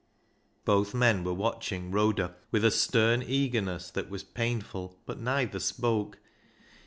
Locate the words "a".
2.65-2.71